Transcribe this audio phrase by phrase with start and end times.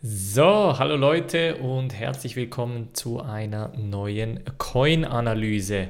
[0.00, 5.88] So, hallo Leute und herzlich willkommen zu einer neuen Coin-Analyse.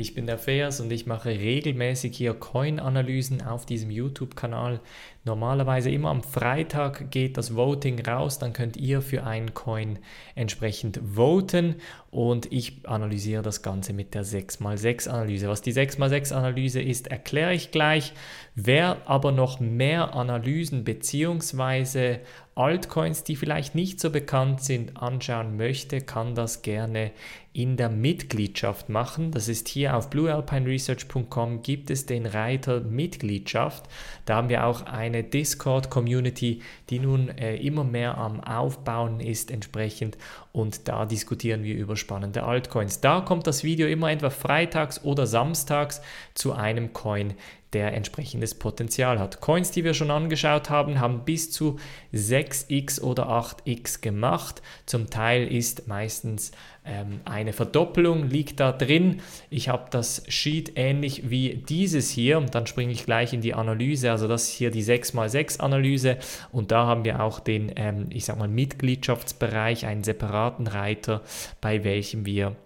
[0.00, 4.80] Ich bin der Feas und ich mache regelmäßig hier Coin-Analysen auf diesem YouTube-Kanal.
[5.26, 9.98] Normalerweise immer am Freitag geht das Voting raus, dann könnt ihr für einen Coin
[10.34, 11.74] entsprechend voten
[12.10, 15.48] und ich analysiere das Ganze mit der 6x6-Analyse.
[15.48, 18.14] Was die 6x6-Analyse ist, erkläre ich gleich.
[18.54, 22.20] Wer aber noch mehr Analysen bzw.
[22.54, 27.10] Altcoins, die vielleicht nicht so bekannt sind, anschauen möchte, kann das gerne
[27.52, 29.32] in der Mitgliedschaft machen.
[29.32, 33.86] Das ist hier auf bluealpineresearch.com gibt es den Reiter Mitgliedschaft.
[34.24, 40.16] Da haben wir auch eine Discord-Community, die nun äh, immer mehr am Aufbauen ist entsprechend
[40.52, 43.00] und da diskutieren wir über spannende Altcoins.
[43.00, 46.02] Da kommt das Video immer entweder freitags oder samstags
[46.34, 47.34] zu einem Coin,
[47.72, 49.40] der entsprechendes Potenzial hat.
[49.40, 51.78] Coins, die wir schon angeschaut haben, haben bis zu
[52.12, 54.60] 6x oder 8x gemacht.
[54.86, 56.50] Zum Teil ist meistens
[56.84, 59.20] ähm, eine Verdoppelung liegt da drin.
[59.50, 63.54] Ich habe das Sheet ähnlich wie dieses hier und dann springe ich gleich in die
[63.54, 64.10] Analyse.
[64.10, 66.16] Also das ist hier die 6x6 Analyse
[66.52, 71.22] und da haben wir auch den, ähm, ich sag mal, Mitgliedschaftsbereich, einen separaten Reiter,
[71.60, 72.56] bei welchem wir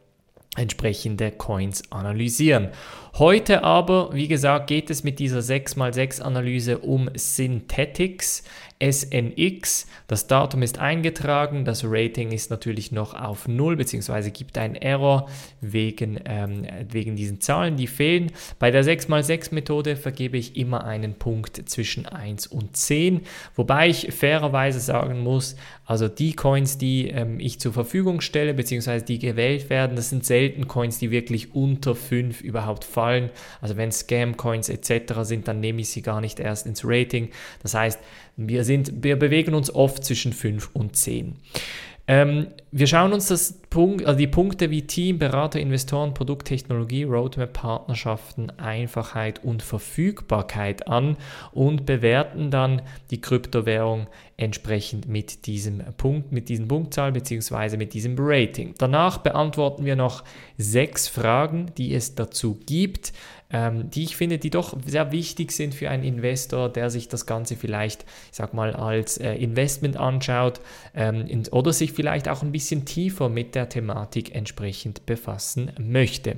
[0.57, 2.69] entsprechende Coins analysieren.
[3.19, 8.43] Heute aber, wie gesagt, geht es mit dieser 6x6 Analyse um Synthetics,
[8.81, 9.87] SNX.
[10.07, 14.31] Das Datum ist eingetragen, das Rating ist natürlich noch auf 0 bzw.
[14.31, 15.29] gibt einen Error
[15.61, 18.33] wegen, ähm, wegen diesen Zahlen, die fehlen.
[18.59, 23.23] Bei der 6x6 Methode vergebe ich immer einen Punkt zwischen 1 und 10,
[23.55, 29.01] wobei ich fairerweise sagen muss, also die Coins, die ähm, ich zur Verfügung stelle bzw.
[29.01, 33.31] die gewählt werden, das sind selten Coins, die wirklich unter 5 überhaupt fallen.
[33.61, 35.15] Also wenn Scam-Coins etc.
[35.23, 37.31] sind, dann nehme ich sie gar nicht erst ins Rating.
[37.63, 38.01] Das heißt,
[38.37, 41.37] wir, sind, wir bewegen uns oft zwischen 5 und 10.
[42.07, 47.55] Ähm, wir schauen uns das Punkt, also die Punkte wie Team, Berater, Investoren, Produkttechnologie, Roadmap,
[47.55, 51.17] Partnerschaften, Einfachheit und Verfügbarkeit an
[51.53, 54.07] und bewerten dann die Kryptowährung
[54.37, 57.79] entsprechend mit diesem Punkt, mit diesem Punktzahl bzw.
[57.79, 58.75] mit diesem Rating.
[58.77, 60.25] Danach beantworten wir noch
[60.59, 63.15] sechs Fragen, die es dazu gibt
[63.55, 67.25] ähm, die ich finde, die doch sehr wichtig sind für einen Investor, der sich das
[67.25, 70.61] Ganze vielleicht, ich sag mal, als äh, Investment anschaut
[70.93, 76.37] ähm, in, oder sich vielleicht auch ein bisschen tiefer mit der Thematik entsprechend befassen möchte.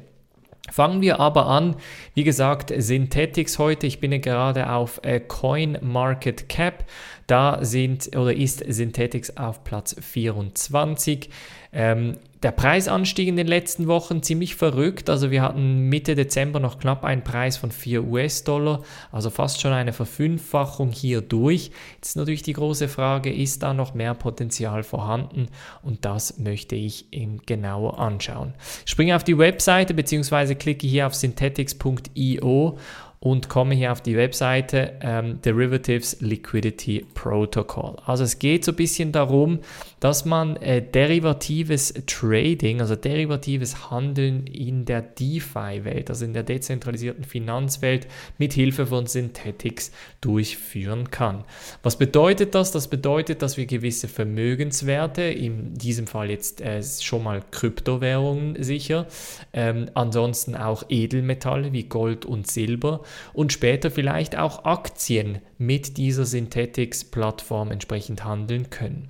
[0.71, 1.77] Fangen wir aber an,
[2.15, 3.87] wie gesagt, Synthetics heute.
[3.87, 6.85] Ich bin ja gerade auf äh, Coin Market Cap.
[7.29, 11.31] Da sind oder ist Synthetics auf Platz 24.
[11.79, 15.11] Ähm, der Preisanstieg in den letzten Wochen ziemlich verrückt.
[15.11, 18.83] Also wir hatten Mitte Dezember noch knapp einen Preis von 4 US-Dollar,
[19.13, 21.71] also fast schon eine Verfünffachung hier durch.
[21.97, 25.49] Jetzt ist natürlich die große Frage, ist da noch mehr Potenzial vorhanden?
[25.83, 28.55] Und das möchte ich eben genauer anschauen.
[28.87, 30.55] Ich springe auf die Webseite bzw.
[30.55, 32.79] klicke hier auf synthetics.io
[33.21, 37.97] und komme hier auf die Webseite ähm, Derivatives Liquidity Protocol.
[38.05, 39.61] Also es geht so ein bisschen darum,
[40.07, 47.25] dass man äh, derivatives Trading, also derivatives Handeln in der DeFi-Welt, also in der dezentralisierten
[47.25, 48.07] Finanzwelt,
[48.39, 49.91] mit Hilfe von Synthetics
[50.21, 51.43] durchführen kann.
[51.83, 52.71] Was bedeutet das?
[52.71, 59.09] Das bedeutet, dass wir gewisse Vermögenswerte, in diesem Fall jetzt äh, schon mal Kryptowährungen sicher,
[59.53, 63.01] ähm, ansonsten auch Edelmetalle wie Gold und Silber
[63.33, 69.09] und später vielleicht auch Aktien mit dieser Synthetics-Plattform entsprechend handeln können.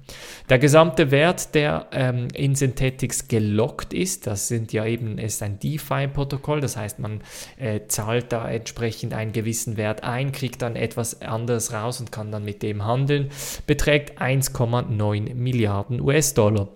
[0.49, 5.59] Der gesamte Wert, der ähm, in Synthetics gelockt ist, das sind ja eben, ist ein
[5.59, 7.21] DeFi-Protokoll, das heißt, man
[7.59, 12.31] äh, zahlt da entsprechend einen gewissen Wert ein, kriegt dann etwas anderes raus und kann
[12.31, 13.31] dann mit dem handeln,
[13.67, 16.69] beträgt 1,9 Milliarden US-Dollar.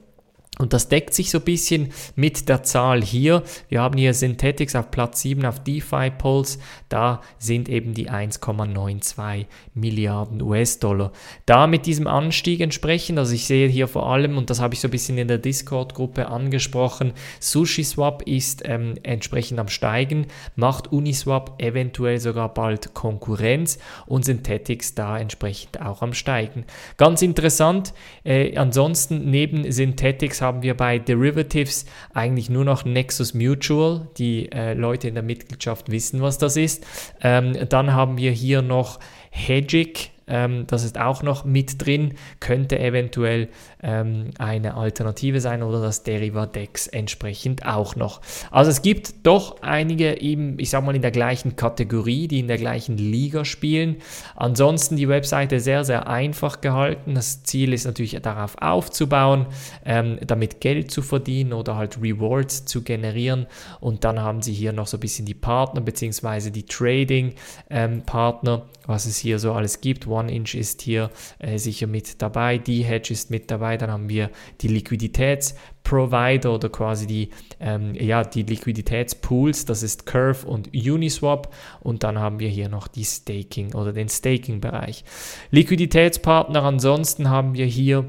[0.59, 3.45] Und das deckt sich so ein bisschen mit der Zahl hier.
[3.71, 6.59] Wir haben hier Synthetics auf Platz 7 auf DeFi Pulse.
[6.91, 11.13] Da sind eben die 1,92 Milliarden US-Dollar.
[11.47, 14.81] Da mit diesem Anstieg entsprechend, also ich sehe hier vor allem, und das habe ich
[14.81, 20.27] so ein bisschen in der Discord-Gruppe angesprochen, SushiSwap ist ähm, entsprechend am Steigen,
[20.57, 26.65] macht Uniswap eventuell sogar bald Konkurrenz und Synthetics da entsprechend auch am Steigen.
[26.99, 33.35] Ganz interessant, äh, ansonsten neben Synthetics haben haben wir bei Derivatives eigentlich nur noch Nexus
[33.35, 34.09] Mutual.
[34.19, 36.85] Die äh, Leute in der Mitgliedschaft wissen, was das ist.
[37.23, 38.99] Ähm, dann haben wir hier noch
[39.31, 43.49] Hedgic ähm, das ist auch noch mit drin, könnte eventuell
[43.83, 48.21] ähm, eine Alternative sein oder das Derivadex entsprechend auch noch.
[48.51, 52.49] Also es gibt doch einige eben, ich sag mal, in der gleichen Kategorie, die in
[52.49, 53.97] der gleichen Liga spielen.
[54.37, 57.15] Ansonsten die Webseite sehr, sehr einfach gehalten.
[57.15, 59.47] Das Ziel ist natürlich darauf aufzubauen,
[59.85, 63.47] ähm, damit Geld zu verdienen oder halt Rewards zu generieren.
[63.81, 66.51] Und dann haben sie hier noch so ein bisschen die Partner bzw.
[66.51, 70.07] die Trading-Partner, ähm, was es hier so alles gibt.
[70.07, 74.31] OneInch ist hier äh, sicher mit dabei, D-Hedge ist mit dabei, dann haben wir
[74.61, 77.31] die Liquiditätsprovider oder quasi die,
[77.61, 82.89] ähm, ja, die Liquiditätspools, das ist Curve und Uniswap und dann haben wir hier noch
[82.89, 85.05] die Staking oder den Staking-Bereich.
[85.51, 88.05] Liquiditätspartner ansonsten haben wir hier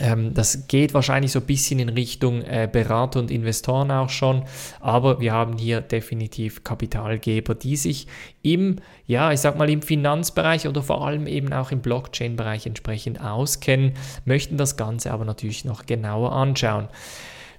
[0.00, 4.44] ähm, das geht wahrscheinlich so ein bisschen in Richtung äh, Berater und Investoren auch schon,
[4.80, 8.06] aber wir haben hier definitiv Kapitalgeber, die sich
[8.42, 8.76] im,
[9.06, 13.94] ja, ich sag mal im Finanzbereich oder vor allem eben auch im Blockchain-Bereich entsprechend auskennen,
[14.24, 16.88] möchten das Ganze aber natürlich noch genauer anschauen.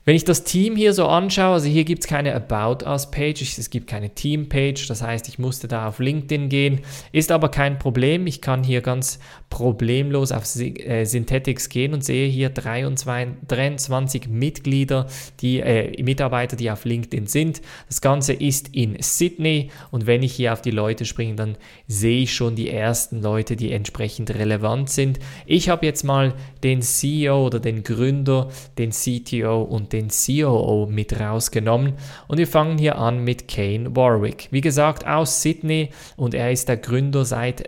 [0.07, 3.41] Wenn ich das Team hier so anschaue, also hier gibt es keine About Us Page,
[3.41, 6.79] es gibt keine Team Page, das heißt, ich musste da auf LinkedIn gehen,
[7.11, 8.25] ist aber kein Problem.
[8.25, 9.19] Ich kann hier ganz
[9.49, 15.07] problemlos auf äh, Synthetics gehen und sehe hier 23, 23 Mitglieder,
[15.41, 17.61] die äh, Mitarbeiter, die auf LinkedIn sind.
[17.89, 21.57] Das Ganze ist in Sydney und wenn ich hier auf die Leute springe, dann
[21.89, 25.19] sehe ich schon die ersten Leute, die entsprechend relevant sind.
[25.45, 26.33] Ich habe jetzt mal
[26.63, 31.93] den CEO oder den Gründer, den CTO und den den COO mit rausgenommen
[32.27, 34.47] und wir fangen hier an mit Kane Warwick.
[34.51, 37.63] Wie gesagt, aus Sydney und er ist der Gründer seit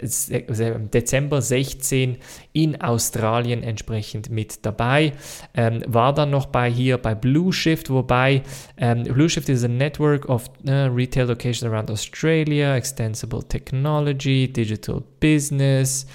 [0.93, 2.17] Dezember 16
[2.53, 5.13] in Australien entsprechend mit dabei.
[5.55, 8.43] Ähm, war dann noch bei hier bei Blue Shift, wobei
[8.77, 15.01] ähm, Blue Shift ist a network of uh, retail locations around Australia, extensible technology, digital
[15.19, 16.05] business.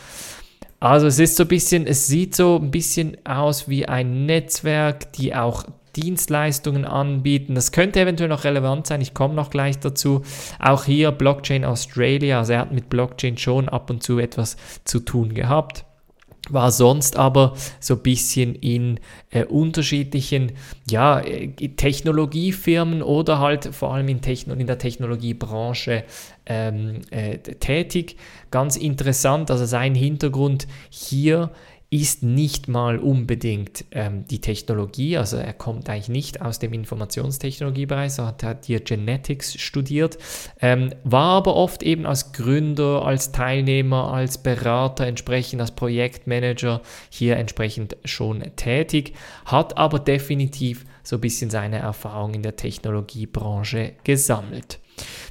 [0.85, 5.15] Also es ist so ein bisschen, es sieht so ein bisschen aus wie ein Netzwerk,
[5.15, 5.65] die auch
[5.97, 7.55] Dienstleistungen anbieten.
[7.55, 10.23] Das könnte eventuell noch relevant sein, ich komme noch gleich dazu.
[10.59, 15.01] Auch hier Blockchain Australia, also er hat mit Blockchain schon ab und zu etwas zu
[15.01, 15.85] tun gehabt
[16.51, 19.01] war sonst aber so ein bisschen in
[19.31, 20.53] äh, unterschiedlichen
[20.91, 26.05] ja, äh, Technologiefirmen oder halt vor allem in, Techno in der Technologiebranche
[26.47, 28.17] ähm, äh, tätig.
[28.51, 31.51] Ganz interessant, also sein Hintergrund hier
[32.01, 38.15] ist nicht mal unbedingt ähm, die Technologie, also er kommt eigentlich nicht aus dem Informationstechnologiebereich,
[38.15, 40.19] so hat er hier Genetics studiert,
[40.61, 46.81] ähm, war aber oft eben als Gründer, als Teilnehmer, als Berater, entsprechend als Projektmanager
[47.11, 49.15] hier entsprechend schon tätig,
[49.45, 54.81] hat aber definitiv so ein bisschen seine Erfahrung in der Technologiebranche gesammelt.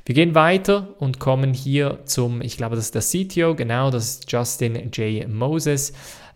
[0.06, 4.06] Wir gehen weiter und kommen hier zum, ich glaube, das ist der CTO, genau, das
[4.06, 5.28] ist Justin J.
[5.28, 5.94] Moses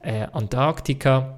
[0.07, 1.33] äh, Antarktika.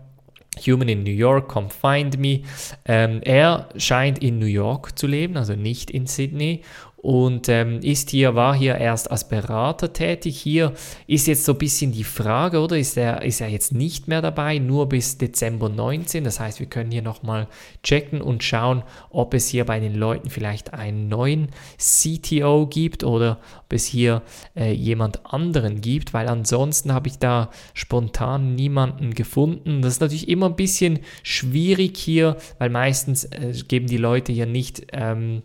[0.65, 2.41] Human in New York, Come Find Me.
[2.85, 6.63] Ähm, er scheint in New York zu leben, also nicht in Sydney
[7.01, 10.37] und ähm, ist hier, war hier erst als Berater tätig.
[10.37, 10.73] Hier
[11.07, 14.21] ist jetzt so ein bisschen die Frage, oder ist er, ist er jetzt nicht mehr
[14.21, 16.25] dabei, nur bis Dezember 19.
[16.25, 17.47] Das heißt, wir können hier nochmal
[17.83, 21.47] checken und schauen, ob es hier bei den Leuten vielleicht einen neuen
[21.77, 24.21] CTO gibt oder ob es hier
[24.57, 29.81] äh, jemand anderen gibt, weil ansonsten habe ich da spontan niemanden gefunden.
[29.81, 34.47] Das ist natürlich immer ein bisschen schwierig hier, weil meistens äh, geben die Leute hier
[34.47, 34.87] nicht.
[34.91, 35.43] Ähm,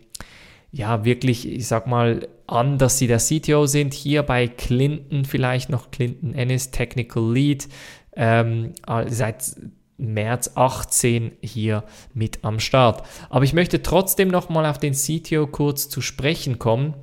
[0.75, 3.93] ja, wirklich, ich sag mal, an, dass sie der CTO sind.
[3.93, 7.69] Hier bei Clinton vielleicht noch Clinton Ennis, Technical Lead,
[8.17, 8.73] ähm,
[9.07, 9.55] seit
[9.97, 13.07] März 18 hier mit am Start.
[13.29, 16.93] Aber ich möchte trotzdem nochmal auf den CTO kurz zu sprechen kommen.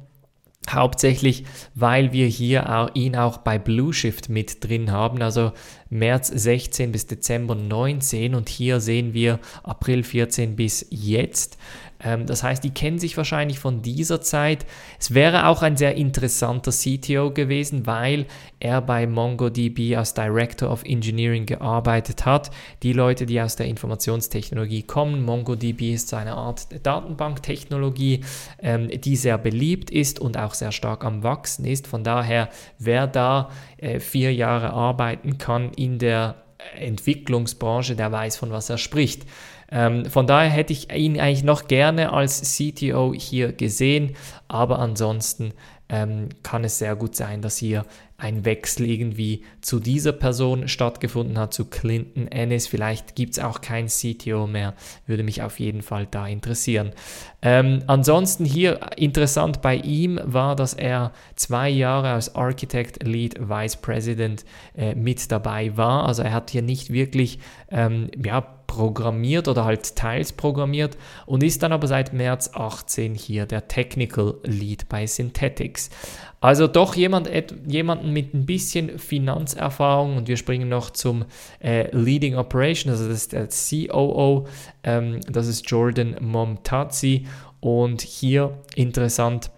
[0.68, 1.44] Hauptsächlich,
[1.74, 5.52] weil wir hier auch, ihn auch bei Blue Shift mit drin haben, also
[5.92, 11.58] März 16 bis Dezember 19 und hier sehen wir April 14 bis jetzt.
[12.02, 14.66] Ähm, das heißt, die kennen sich wahrscheinlich von dieser Zeit.
[14.98, 18.26] Es wäre auch ein sehr interessanter CTO gewesen, weil
[18.58, 22.50] er bei MongoDB als Director of Engineering gearbeitet hat.
[22.82, 28.20] Die Leute, die aus der Informationstechnologie kommen, MongoDB ist so eine Art Datenbanktechnologie,
[28.60, 31.86] ähm, die sehr beliebt ist und auch sehr stark am Wachsen ist.
[31.86, 33.50] Von daher, wer da
[33.82, 36.36] äh, vier Jahre arbeiten kann in der
[36.76, 39.26] Entwicklungsbranche, der weiß, von was er spricht.
[39.70, 44.14] Ähm, von daher hätte ich ihn eigentlich noch gerne als CTO hier gesehen,
[44.46, 45.52] aber ansonsten
[45.88, 47.84] ähm, kann es sehr gut sein, dass hier
[48.22, 52.68] ein Wechsel irgendwie zu dieser Person stattgefunden hat, zu Clinton Ennis.
[52.68, 54.74] Vielleicht gibt es auch kein CTO mehr,
[55.06, 56.92] würde mich auf jeden Fall da interessieren.
[57.42, 63.76] Ähm, ansonsten hier interessant bei ihm war, dass er zwei Jahre als Architect Lead Vice
[63.76, 64.44] President
[64.76, 66.06] äh, mit dabei war.
[66.06, 67.40] Also er hat hier nicht wirklich
[67.72, 73.46] ähm, ja, programmiert oder halt teils programmiert und ist dann aber seit März 18 hier
[73.46, 75.90] der Technical Lead bei Synthetics.
[76.42, 77.30] Also doch jemand,
[77.68, 81.24] jemanden mit ein bisschen Finanzerfahrung und wir springen noch zum
[81.62, 84.48] äh, Leading Operation, also das ist der COO,
[84.82, 87.28] ähm, das ist Jordan Momtazi
[87.60, 89.52] und hier interessant,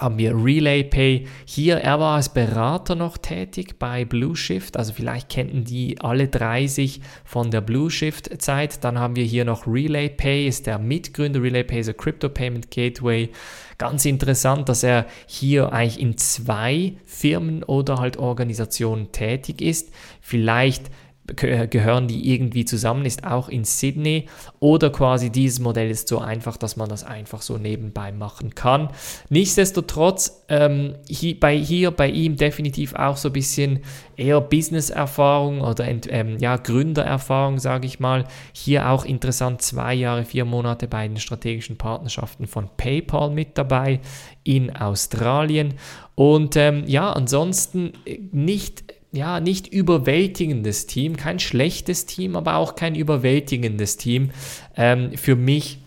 [0.00, 1.26] haben wir Relay Pay.
[1.44, 6.28] Hier, er war als Berater noch tätig bei Blue Shift, also vielleicht kennen die alle
[6.28, 8.84] 30 von der Blue Shift Zeit.
[8.84, 11.42] Dann haben wir hier noch Relay Pay, ist der Mitgründer.
[11.42, 13.30] Relay Pay ist ein Crypto Payment Gateway.
[13.78, 19.92] Ganz interessant, dass er hier eigentlich in zwei Firmen oder halt Organisationen tätig ist.
[20.20, 20.90] Vielleicht
[21.36, 24.26] gehören die irgendwie zusammen, ist auch in Sydney
[24.60, 28.88] oder quasi dieses Modell ist so einfach, dass man das einfach so nebenbei machen kann.
[29.28, 33.80] Nichtsdestotrotz ähm, hier, bei, hier bei ihm definitiv auch so ein bisschen
[34.16, 38.24] eher Business-Erfahrung oder ähm, ja, Gründererfahrung, sage ich mal.
[38.52, 44.00] Hier auch interessant, zwei Jahre, vier Monate bei den strategischen Partnerschaften von PayPal mit dabei
[44.44, 45.74] in Australien.
[46.14, 47.92] Und ähm, ja, ansonsten
[48.32, 54.30] nicht ja, nicht überwältigendes Team, kein schlechtes Team, aber auch kein überwältigendes Team.
[54.76, 55.78] Ähm, für mich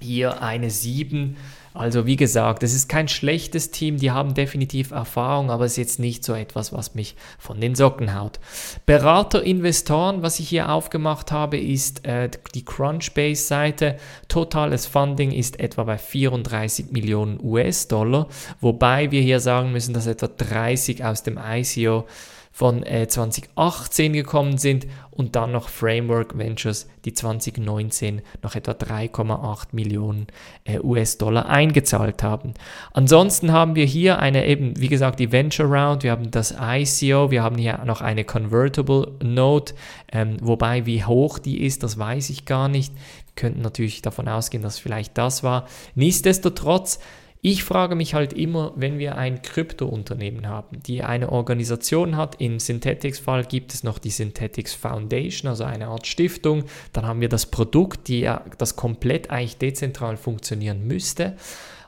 [0.00, 1.36] hier eine 7.
[1.76, 5.78] Also wie gesagt, es ist kein schlechtes Team, die haben definitiv Erfahrung, aber es ist
[5.78, 8.38] jetzt nicht so etwas, was mich von den Socken haut.
[8.86, 13.96] Berater, Investoren, was ich hier aufgemacht habe, ist äh, die Crunchbase-Seite.
[14.28, 18.28] Totales Funding ist etwa bei 34 Millionen US-Dollar,
[18.60, 22.06] wobei wir hier sagen müssen, dass etwa 30 aus dem ICO
[22.54, 29.66] von äh, 2018 gekommen sind und dann noch Framework Ventures, die 2019 noch etwa 3,8
[29.72, 30.28] Millionen
[30.62, 32.54] äh, US-Dollar eingezahlt haben.
[32.92, 37.32] Ansonsten haben wir hier eine eben, wie gesagt, die Venture Round, wir haben das ICO,
[37.32, 39.74] wir haben hier noch eine Convertible Note,
[40.12, 42.94] ähm, wobei wie hoch die ist, das weiß ich gar nicht.
[42.94, 45.66] Wir könnten natürlich davon ausgehen, dass vielleicht das war.
[45.96, 47.00] Nichtsdestotrotz,
[47.46, 52.58] ich frage mich halt immer, wenn wir ein Krypto-Unternehmen haben, die eine Organisation hat, im
[52.58, 57.44] Synthetics-Fall gibt es noch die Synthetics Foundation, also eine Art Stiftung, dann haben wir das
[57.44, 61.36] Produkt, die, das komplett eigentlich dezentral funktionieren müsste.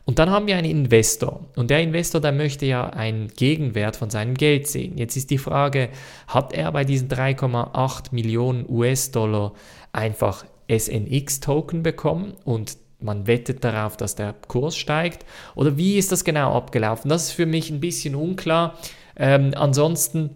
[0.05, 1.41] Und dann haben wir einen Investor.
[1.57, 4.99] Und der Investor, der möchte ja einen Gegenwert von seinem Geld sehen.
[4.99, 5.89] Jetzt ist die Frage,
[6.29, 9.55] hat er bei diesen 3,8 Millionen US-Dollar
[9.91, 15.25] einfach SNX-Token bekommen und man wettet darauf, dass der Kurs steigt?
[15.55, 17.09] Oder wie ist das genau abgelaufen?
[17.09, 18.79] Das ist für mich ein bisschen unklar.
[19.17, 20.31] Ähm, ansonsten,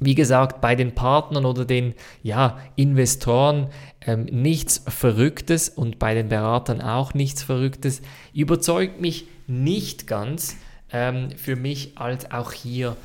[0.00, 3.68] wie gesagt, bei den Partnern oder den ja, Investoren
[4.06, 8.00] ähm, nichts Verrücktes und bei den Beratern auch nichts Verrücktes.
[8.32, 10.56] Überzeugt mich nicht ganz
[10.92, 12.96] ähm, für mich als auch hier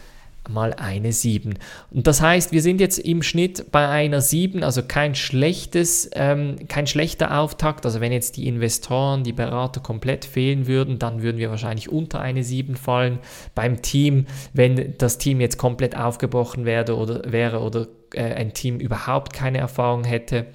[0.50, 1.54] mal eine 7.
[1.92, 6.58] Und das heißt, wir sind jetzt im Schnitt bei einer 7, also kein schlechtes, ähm,
[6.68, 7.86] kein schlechter Auftakt.
[7.86, 12.20] Also wenn jetzt die Investoren, die Berater komplett fehlen würden, dann würden wir wahrscheinlich unter
[12.20, 13.20] eine 7 fallen.
[13.56, 18.80] Beim Team, wenn das Team jetzt komplett aufgebrochen wäre oder, wäre oder äh, ein Team
[18.80, 20.46] überhaupt keine Erfahrung hätte,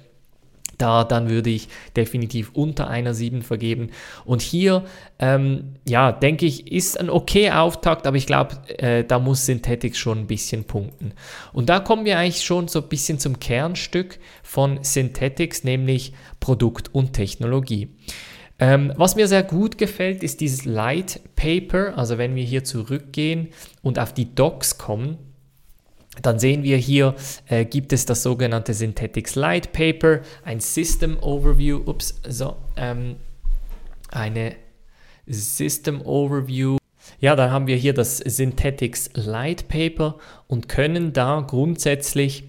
[0.79, 3.89] da dann würde ich definitiv unter einer 7 vergeben.
[4.25, 4.85] Und hier,
[5.19, 9.97] ähm, ja, denke ich, ist ein okay Auftakt, aber ich glaube, äh, da muss Synthetics
[9.97, 11.13] schon ein bisschen punkten.
[11.53, 16.93] Und da kommen wir eigentlich schon so ein bisschen zum Kernstück von Synthetics, nämlich Produkt
[16.93, 17.95] und Technologie.
[18.59, 21.97] Ähm, was mir sehr gut gefällt, ist dieses Light Paper.
[21.97, 23.49] Also wenn wir hier zurückgehen
[23.81, 25.17] und auf die Docs kommen,
[26.21, 27.15] dann sehen wir hier,
[27.47, 33.17] äh, gibt es das sogenannte Synthetics Light Paper, ein System Overview, ups, so, ähm,
[34.09, 34.55] eine
[35.27, 36.77] System Overview.
[37.19, 42.45] Ja, dann haben wir hier das Synthetics Light Paper und können da grundsätzlich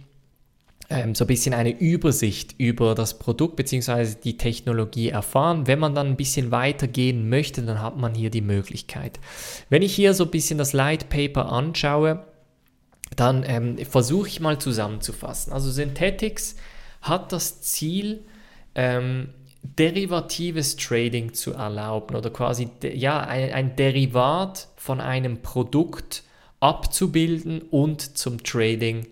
[0.91, 4.15] ähm, so ein bisschen eine Übersicht über das Produkt bzw.
[4.23, 5.67] die Technologie erfahren.
[5.67, 9.21] Wenn man dann ein bisschen weiter gehen möchte, dann hat man hier die Möglichkeit.
[9.69, 12.25] Wenn ich hier so ein bisschen das Light Paper anschaue,
[13.17, 15.53] dann ähm, versuche ich mal zusammenzufassen.
[15.53, 16.57] Also Synthetics
[17.03, 18.25] hat das Ziel,
[18.75, 19.31] ähm,
[19.63, 26.23] derivatives Trading zu erlauben oder quasi ja, ein, ein Derivat von einem Produkt
[26.61, 29.07] abzubilden und zum Trading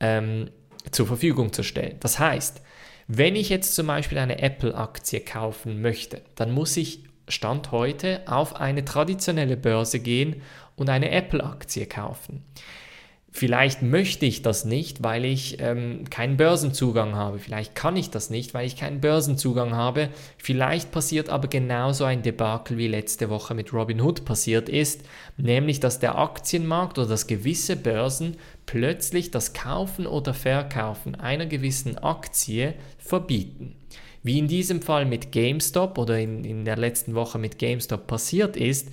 [0.00, 0.50] ähm,
[0.90, 1.96] zur Verfügung zu stellen.
[2.00, 2.62] Das heißt,
[3.06, 8.56] wenn ich jetzt zum Beispiel eine Apple-Aktie kaufen möchte, dann muss ich Stand heute auf
[8.56, 10.42] eine traditionelle Börse gehen
[10.76, 12.44] und eine Apple-Aktie kaufen.
[13.34, 17.38] Vielleicht möchte ich das nicht, weil ich ähm, keinen Börsenzugang habe.
[17.38, 20.10] Vielleicht kann ich das nicht, weil ich keinen Börsenzugang habe.
[20.36, 25.00] Vielleicht passiert aber genauso ein Debakel wie letzte Woche mit Robinhood passiert ist,
[25.38, 28.36] nämlich dass der Aktienmarkt oder dass gewisse Börsen
[28.66, 33.76] plötzlich das Kaufen oder Verkaufen einer gewissen Aktie verbieten.
[34.22, 38.58] Wie in diesem Fall mit GameStop oder in, in der letzten Woche mit GameStop passiert
[38.58, 38.90] ist,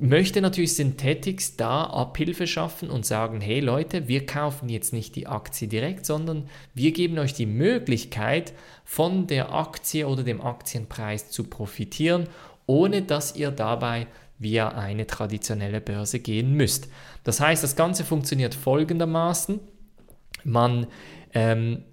[0.00, 5.26] möchte natürlich Synthetics da Abhilfe schaffen und sagen, hey Leute, wir kaufen jetzt nicht die
[5.26, 8.52] Aktie direkt, sondern wir geben euch die Möglichkeit,
[8.84, 12.28] von der Aktie oder dem Aktienpreis zu profitieren,
[12.66, 14.06] ohne dass ihr dabei
[14.38, 16.88] via eine traditionelle Börse gehen müsst.
[17.22, 19.60] Das heißt, das Ganze funktioniert folgendermaßen.
[20.42, 20.88] Man,
[21.32, 21.84] ähm,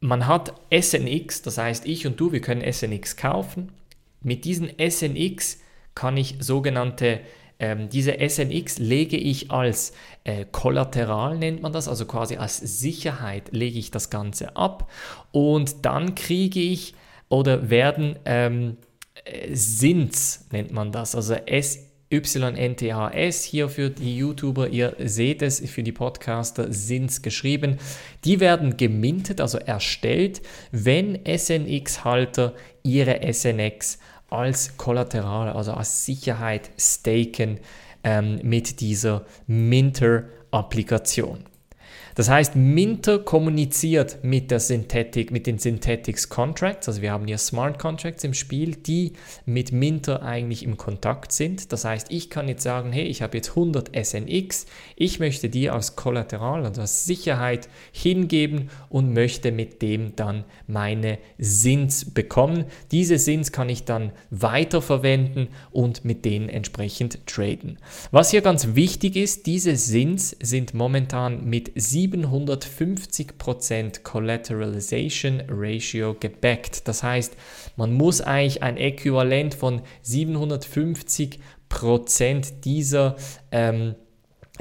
[0.00, 3.72] man hat SNX, das heißt ich und du, wir können SNX kaufen.
[4.20, 5.58] Mit diesen SNX
[5.98, 7.20] kann ich sogenannte
[7.58, 13.50] ähm, diese SNX lege ich als äh, Kollateral, nennt man das, also quasi als Sicherheit
[13.50, 14.88] lege ich das Ganze ab
[15.32, 16.94] und dann kriege ich
[17.28, 18.76] oder werden ähm,
[19.24, 25.60] äh, SINs, nennt man das, also S YNTHS hier für die YouTuber, ihr seht es,
[25.68, 27.76] für die Podcaster sind geschrieben.
[28.24, 30.40] Die werden gemintet, also erstellt,
[30.72, 33.98] wenn SNX-Halter ihre SNX
[34.28, 37.60] als Kollateral, also als Sicherheit staken
[38.04, 41.44] ähm, mit dieser Minter-Applikation.
[42.18, 47.38] Das heißt, Minter kommuniziert mit der Synthetic, mit den Synthetics Contracts, also wir haben hier
[47.38, 49.12] Smart Contracts im Spiel, die
[49.46, 51.72] mit Minter eigentlich im Kontakt sind.
[51.72, 55.70] Das heißt, ich kann jetzt sagen, hey, ich habe jetzt 100 SNX, ich möchte die
[55.70, 62.64] als Kollateral, also als Sicherheit hingeben und möchte mit dem dann meine Sins bekommen.
[62.90, 67.78] Diese Sins kann ich dann weiterverwenden und mit denen entsprechend traden.
[68.10, 76.88] Was hier ganz wichtig ist, diese Sins sind momentan mit 7 750% Collateralization Ratio gebackt.
[76.88, 77.36] Das heißt,
[77.76, 81.40] man muss eigentlich ein Äquivalent von 750%
[82.64, 83.16] dieser
[83.50, 83.94] ähm,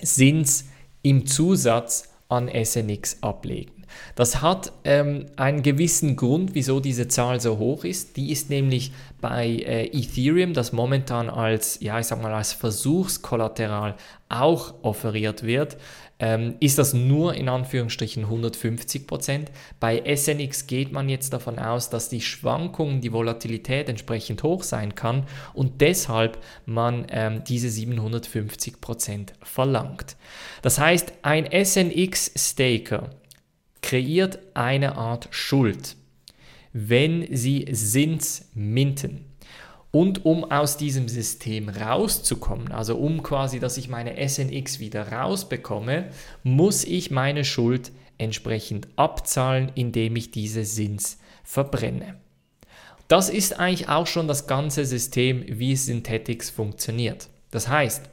[0.01, 0.65] Sins
[1.01, 3.77] im Zusatz an SNX ablegen.
[4.15, 8.17] Das hat ähm, einen gewissen Grund, wieso diese Zahl so hoch ist.
[8.17, 13.95] Die ist nämlich bei äh, Ethereum, das momentan als, ja, ich sag mal, als Versuchskollateral
[14.29, 15.77] auch offeriert wird,
[16.19, 19.51] ähm, ist das nur in Anführungsstrichen 150 Prozent.
[19.79, 24.95] Bei SNX geht man jetzt davon aus, dass die Schwankungen, die Volatilität entsprechend hoch sein
[24.95, 30.17] kann und deshalb man ähm, diese 750 Prozent verlangt.
[30.61, 33.11] Das heißt, ein SNX-Staker
[33.81, 35.95] kreiert eine Art Schuld,
[36.73, 39.26] wenn sie Sins minten.
[39.97, 46.11] Und um aus diesem System rauszukommen, also um quasi, dass ich meine SNX wieder rausbekomme,
[46.43, 52.13] muss ich meine Schuld entsprechend abzahlen, indem ich diese Sins verbrenne.
[53.07, 57.29] Das ist eigentlich auch schon das ganze System, wie Synthetics funktioniert.
[57.49, 58.07] Das heißt,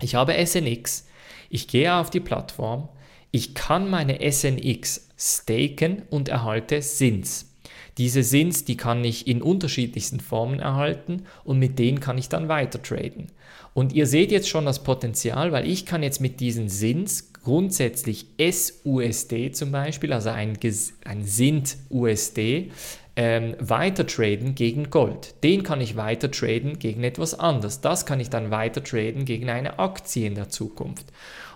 [0.00, 1.08] ich habe SNX,
[1.50, 2.88] ich gehe auf die Plattform,
[3.32, 7.52] ich kann meine SNX staken und erhalte Sins.
[7.98, 12.48] Diese Sins, die kann ich in unterschiedlichsten Formen erhalten und mit denen kann ich dann
[12.48, 13.26] weiter traden.
[13.74, 18.26] Und ihr seht jetzt schon das Potenzial, weil ich kann jetzt mit diesen Sins grundsätzlich
[18.38, 20.58] SUSD zum Beispiel, also ein,
[21.04, 22.70] ein SINT-USD,
[23.16, 25.34] ähm, weiter traden gegen Gold.
[25.42, 27.80] Den kann ich weiter traden gegen etwas anderes.
[27.80, 31.06] Das kann ich dann weiter traden gegen eine Aktie in der Zukunft.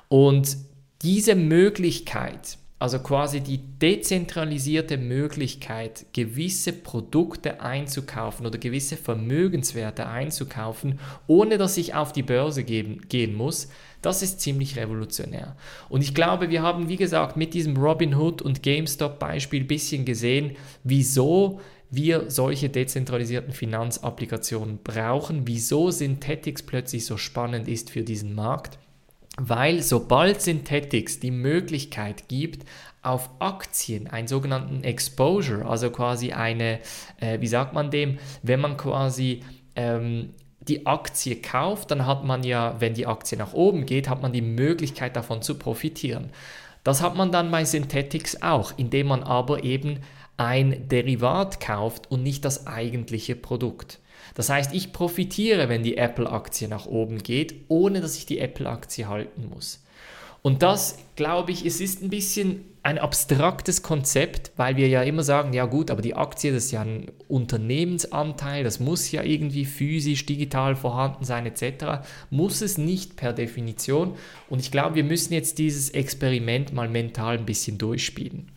[0.08, 0.56] Und
[1.02, 11.58] diese Möglichkeit, also quasi die dezentralisierte Möglichkeit, gewisse Produkte einzukaufen oder gewisse Vermögenswerte einzukaufen, ohne
[11.58, 13.68] dass ich auf die Börse geben, gehen muss,
[14.02, 15.54] das ist ziemlich revolutionär.
[15.90, 20.56] Und ich glaube, wir haben, wie gesagt, mit diesem Robinhood und GameStop-Beispiel ein bisschen gesehen,
[20.82, 28.80] wieso wir solche dezentralisierten Finanzapplikationen brauchen, wieso Synthetics plötzlich so spannend ist für diesen Markt
[29.38, 32.66] weil sobald Synthetics die Möglichkeit gibt,
[33.02, 36.78] auf Aktien einen sogenannten Exposure, also quasi eine,
[37.20, 39.42] äh, wie sagt man dem, wenn man quasi
[39.74, 44.22] ähm, die Aktie kauft, dann hat man ja, wenn die Aktie nach oben geht, hat
[44.22, 46.30] man die Möglichkeit davon zu profitieren.
[46.84, 50.00] Das hat man dann bei Synthetics auch, indem man aber eben
[50.36, 53.98] ein Derivat kauft und nicht das eigentliche Produkt.
[54.34, 59.08] Das heißt, ich profitiere, wenn die Apple-Aktie nach oben geht, ohne dass ich die Apple-Aktie
[59.08, 59.82] halten muss.
[60.42, 65.22] Und das, glaube ich, es ist ein bisschen ein abstraktes Konzept, weil wir ja immer
[65.22, 69.64] sagen, ja gut, aber die Aktie, das ist ja ein Unternehmensanteil, das muss ja irgendwie
[69.64, 72.04] physisch, digital vorhanden sein etc.
[72.30, 74.16] Muss es nicht per Definition.
[74.50, 78.50] Und ich glaube, wir müssen jetzt dieses Experiment mal mental ein bisschen durchspielen.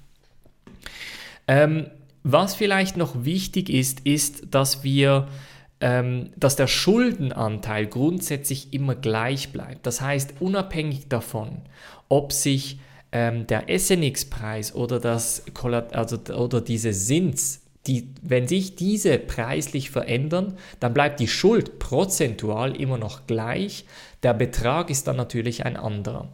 [1.48, 1.86] Ähm,
[2.24, 5.28] was vielleicht noch wichtig ist, ist, dass wir
[5.82, 9.86] ähm, dass der Schuldenanteil grundsätzlich immer gleich bleibt.
[9.86, 11.62] Das heißt, unabhängig davon,
[12.10, 12.80] ob sich
[13.12, 20.94] ähm, der SNX-Preis oder, also, oder diese Zins die, wenn sich diese preislich verändern, dann
[20.94, 23.86] bleibt die Schuld prozentual immer noch gleich.
[24.24, 26.30] Der Betrag ist dann natürlich ein anderer.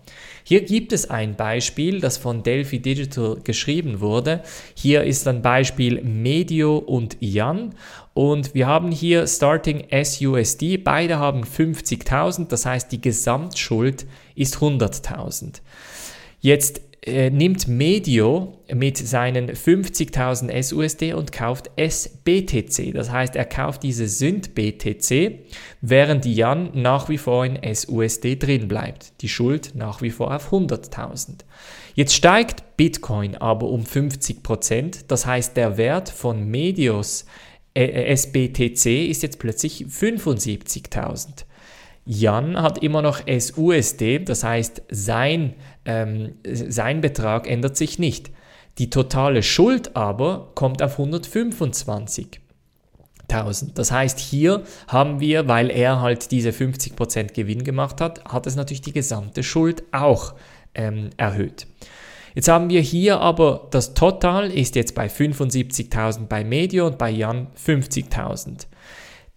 [0.45, 4.43] Hier gibt es ein Beispiel, das von Delphi Digital geschrieben wurde.
[4.75, 7.75] Hier ist ein Beispiel Medio und Jan.
[8.13, 10.77] Und wir haben hier Starting SUSD.
[10.77, 15.61] Beide haben 50.000, das heißt die Gesamtschuld ist 100.000.
[16.41, 22.93] Jetzt äh, nimmt Medio mit seinen 50.000 SUSD und kauft SBTC.
[22.93, 25.39] Das heißt, er kauft diese Sünd BTC,
[25.81, 29.13] während Jan nach wie vor in SUSD drin bleibt.
[29.21, 31.39] Die Schuld nach wie vor auf 100.000.
[31.95, 35.05] Jetzt steigt Bitcoin aber um 50%.
[35.07, 37.25] Das heißt, der Wert von Medios
[37.73, 41.45] SBTC ist jetzt plötzlich 75.000.
[42.05, 45.53] Jan hat immer noch SUSD, das heißt, sein,
[45.85, 48.31] ähm, sein Betrag ändert sich nicht.
[48.77, 52.39] Die totale Schuld aber kommt auf 125.000.
[53.75, 58.55] Das heißt, hier haben wir, weil er halt diese 50% Gewinn gemacht hat, hat es
[58.55, 60.33] natürlich die gesamte Schuld auch
[60.73, 61.67] ähm, erhöht.
[62.33, 67.09] Jetzt haben wir hier aber das Total ist jetzt bei 75.000 bei Medio und bei
[67.09, 68.67] Jan 50.000.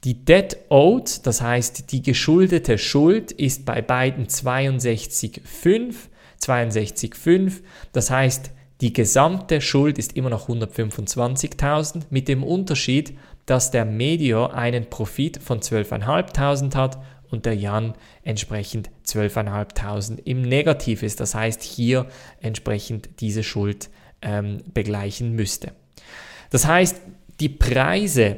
[0.05, 5.95] Die Debt Owed, das heißt die geschuldete Schuld, ist bei beiden 62,5.
[6.43, 7.63] 62,5.
[7.93, 14.49] Das heißt, die gesamte Schuld ist immer noch 125.000 mit dem Unterschied, dass der Medio
[14.49, 16.99] einen Profit von 12.500 hat
[17.35, 21.21] und der Jan entsprechend 12.500 im Negativ ist.
[21.21, 22.07] Das heißt, hier
[22.41, 23.91] entsprechend diese Schuld
[24.23, 25.73] ähm, begleichen müsste.
[26.51, 27.01] Das heißt,
[27.41, 28.37] die Preise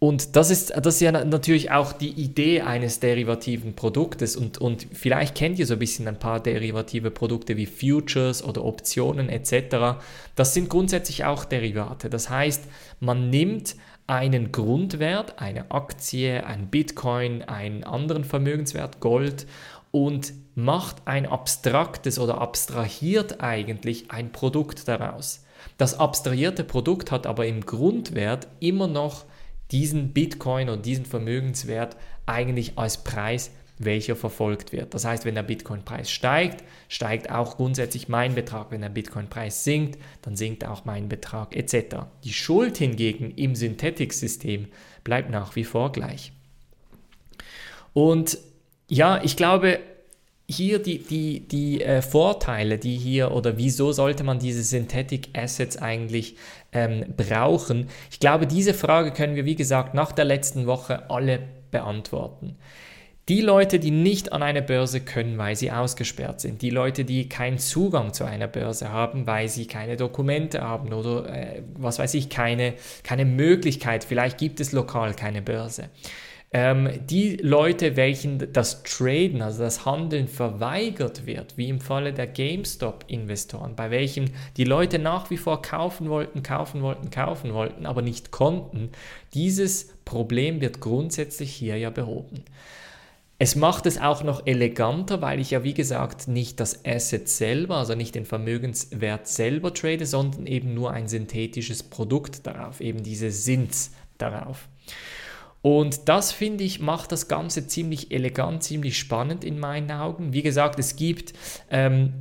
[0.00, 4.86] und das ist, das ist ja natürlich auch die Idee eines derivativen Produktes und, und
[4.92, 9.98] vielleicht kennt ihr so ein bisschen ein paar derivative Produkte wie Futures oder Optionen etc.
[10.36, 12.10] Das sind grundsätzlich auch Derivate.
[12.10, 12.62] Das heißt,
[13.00, 13.74] man nimmt
[14.08, 19.46] einen Grundwert, eine Aktie, ein Bitcoin, einen anderen Vermögenswert, Gold
[19.90, 25.44] und macht ein abstraktes oder abstrahiert eigentlich ein Produkt daraus.
[25.76, 29.26] Das abstrahierte Produkt hat aber im Grundwert immer noch
[29.70, 34.94] diesen Bitcoin und diesen Vermögenswert eigentlich als Preis, welcher verfolgt wird.
[34.94, 38.70] Das heißt, wenn der Bitcoin-Preis steigt, steigt auch grundsätzlich mein Betrag.
[38.70, 41.96] Wenn der Bitcoin-Preis sinkt, dann sinkt auch mein Betrag etc.
[42.24, 44.68] Die Schuld hingegen im Synthetic-System
[45.04, 46.32] bleibt nach wie vor gleich.
[47.92, 48.38] Und
[48.88, 49.80] ja, ich glaube,
[50.50, 55.76] hier die, die, die äh, Vorteile, die hier oder wieso sollte man diese Synthetic Assets
[55.76, 56.36] eigentlich
[56.72, 57.88] ähm, brauchen?
[58.10, 62.56] Ich glaube, diese Frage können wir, wie gesagt, nach der letzten Woche alle beantworten.
[63.28, 67.28] Die Leute, die nicht an eine Börse können, weil sie ausgesperrt sind, die Leute, die
[67.28, 72.14] keinen Zugang zu einer Börse haben, weil sie keine Dokumente haben oder äh, was weiß
[72.14, 75.90] ich, keine, keine Möglichkeit, vielleicht gibt es lokal keine Börse.
[76.50, 82.26] Ähm, die Leute, welchen das Traden, also das Handeln verweigert wird, wie im Falle der
[82.26, 88.00] GameStop-Investoren, bei welchen die Leute nach wie vor kaufen wollten, kaufen wollten, kaufen wollten, aber
[88.00, 88.88] nicht konnten,
[89.34, 92.44] dieses Problem wird grundsätzlich hier ja behoben.
[93.40, 97.76] Es macht es auch noch eleganter, weil ich ja wie gesagt nicht das Asset selber,
[97.76, 103.30] also nicht den Vermögenswert selber trade, sondern eben nur ein synthetisches Produkt darauf, eben diese
[103.30, 104.68] Sins darauf.
[105.62, 110.32] Und das finde ich macht das Ganze ziemlich elegant, ziemlich spannend in meinen Augen.
[110.32, 111.32] Wie gesagt, es gibt,
[111.70, 112.12] ähm,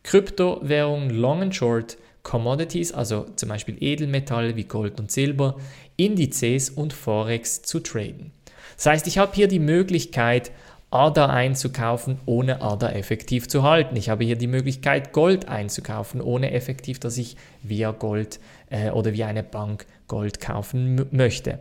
[0.02, 5.56] Kryptowährungen Long and Short, Commodities, also zum Beispiel Edelmetalle wie Gold und Silber,
[5.96, 8.32] Indizes und Forex zu traden.
[8.76, 10.52] Das heißt, ich habe hier die Möglichkeit,
[10.90, 13.94] ADA einzukaufen, ohne ADA effektiv zu halten.
[13.96, 19.12] Ich habe hier die Möglichkeit, Gold einzukaufen, ohne effektiv, dass ich via Gold äh, oder
[19.12, 21.60] wie eine Bank Gold kaufen möchte.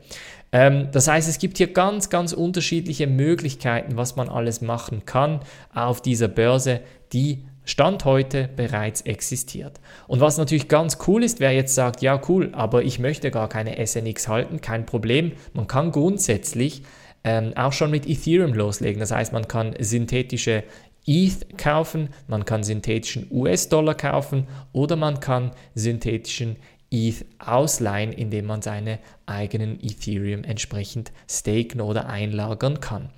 [0.51, 5.41] Ähm, das heißt, es gibt hier ganz, ganz unterschiedliche Möglichkeiten, was man alles machen kann
[5.73, 6.81] auf dieser Börse,
[7.13, 9.79] die Stand heute bereits existiert.
[10.07, 13.47] Und was natürlich ganz cool ist, wer jetzt sagt, ja cool, aber ich möchte gar
[13.47, 15.33] keine SNX halten, kein Problem.
[15.53, 16.81] Man kann grundsätzlich
[17.23, 18.99] ähm, auch schon mit Ethereum loslegen.
[18.99, 20.63] Das heißt, man kann synthetische
[21.05, 26.55] ETH kaufen, man kann synthetischen US-Dollar kaufen oder man kann synthetischen
[26.91, 33.09] ETH ausleihen, indem man seine eigenen Ethereum entsprechend staken oder einlagern kann.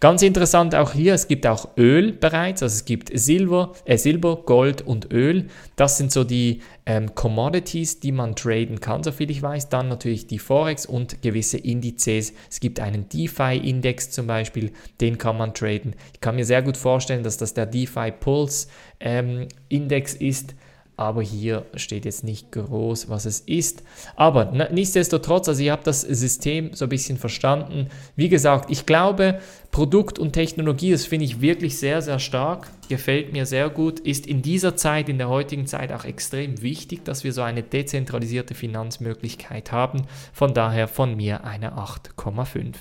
[0.00, 4.42] Ganz interessant auch hier, es gibt auch Öl bereits, also es gibt Silber, äh Silber
[4.44, 5.46] Gold und Öl.
[5.76, 9.68] Das sind so die ähm, Commodities, die man traden kann, soviel ich weiß.
[9.68, 12.32] Dann natürlich die Forex und gewisse Indizes.
[12.50, 15.94] Es gibt einen DeFi-Index zum Beispiel, den kann man traden.
[16.12, 18.66] Ich kann mir sehr gut vorstellen, dass das der DeFi Pulse
[18.98, 20.54] ähm, Index ist
[21.00, 23.82] aber hier steht jetzt nicht groß, was es ist.
[24.16, 27.88] Aber nichtsdestotrotz, also ihr habt das System so ein bisschen verstanden.
[28.16, 33.32] Wie gesagt, ich glaube, Produkt und Technologie, das finde ich wirklich sehr, sehr stark, gefällt
[33.32, 37.24] mir sehr gut, ist in dieser Zeit, in der heutigen Zeit auch extrem wichtig, dass
[37.24, 40.02] wir so eine dezentralisierte Finanzmöglichkeit haben.
[40.34, 42.74] Von daher von mir eine 8,5.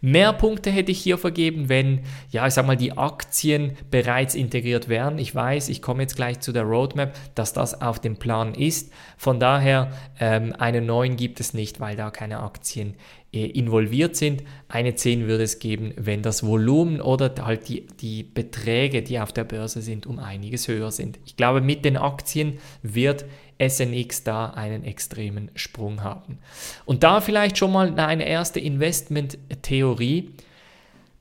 [0.00, 4.88] Mehr Punkte hätte ich hier vergeben, wenn, ja, ich sag mal, die Aktien bereits integriert
[4.88, 5.18] wären.
[5.18, 8.92] Ich weiß, ich komme jetzt gleich zu der Roadmap, dass das auf dem Plan ist.
[9.16, 12.94] Von daher, ähm, eine 9 gibt es nicht, weil da keine Aktien
[13.32, 14.42] äh, involviert sind.
[14.68, 19.32] Eine 10 würde es geben, wenn das Volumen oder halt die, die Beträge, die auf
[19.32, 21.20] der Börse sind, um einiges höher sind.
[21.24, 23.24] Ich glaube, mit den Aktien wird
[23.60, 26.38] SNX da einen extremen Sprung haben.
[26.84, 30.34] Und da vielleicht schon mal eine erste Investment-Theorie.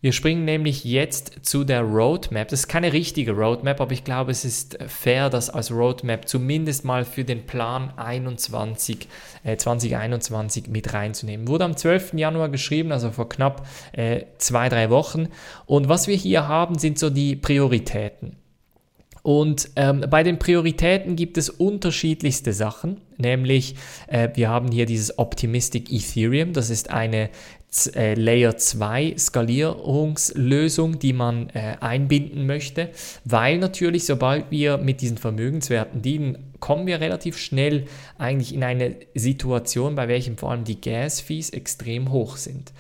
[0.02, 2.48] Wir springen nämlich jetzt zu der Roadmap.
[2.48, 6.86] Das ist keine richtige Roadmap, aber ich glaube, es ist fair, das als Roadmap zumindest
[6.86, 9.10] mal für den Plan 21,
[9.44, 11.50] äh, 2021 mit reinzunehmen.
[11.50, 12.14] Wurde am 12.
[12.14, 15.28] Januar geschrieben, also vor knapp äh, zwei, drei Wochen.
[15.66, 18.38] Und was wir hier haben, sind so die Prioritäten.
[19.22, 23.76] Und ähm, bei den Prioritäten gibt es unterschiedlichste Sachen, nämlich
[24.08, 27.30] äh, wir haben hier dieses Optimistic Ethereum, das ist eine
[27.94, 32.90] äh, Layer 2 Skalierungslösung, die man äh, einbinden möchte,
[33.26, 37.86] weil natürlich sobald wir mit diesen Vermögenswerten dienen, kommen wir relativ schnell
[38.18, 42.72] eigentlich in eine Situation, bei welchem vor allem die Gas-Fees extrem hoch sind.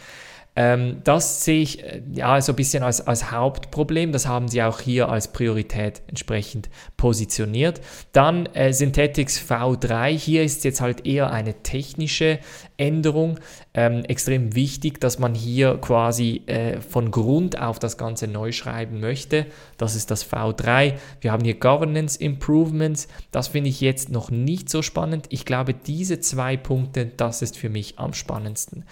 [0.59, 4.11] Ähm, das sehe ich äh, ja so ein bisschen als, als Hauptproblem.
[4.11, 7.79] Das haben sie auch hier als Priorität entsprechend positioniert.
[8.11, 10.09] Dann äh, Synthetics V3.
[10.09, 12.39] Hier ist jetzt halt eher eine technische
[12.75, 13.39] Änderung.
[13.73, 18.99] Ähm, extrem wichtig, dass man hier quasi äh, von Grund auf das Ganze neu schreiben
[18.99, 19.45] möchte.
[19.77, 20.95] Das ist das V3.
[21.21, 23.07] Wir haben hier Governance Improvements.
[23.31, 25.27] Das finde ich jetzt noch nicht so spannend.
[25.29, 28.83] Ich glaube, diese zwei Punkte, das ist für mich am spannendsten.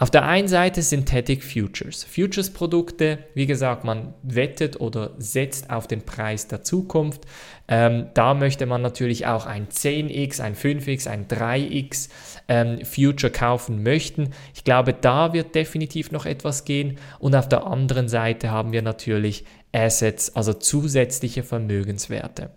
[0.00, 2.04] Auf der einen Seite Synthetic Futures.
[2.04, 7.26] Futures-Produkte, wie gesagt, man wettet oder setzt auf den Preis der Zukunft.
[7.68, 12.08] Ähm, da möchte man natürlich auch ein 10x, ein 5x, ein 3x
[12.48, 14.30] ähm, Future kaufen möchten.
[14.54, 16.96] Ich glaube, da wird definitiv noch etwas gehen.
[17.18, 22.52] Und auf der anderen Seite haben wir natürlich Assets, also zusätzliche Vermögenswerte.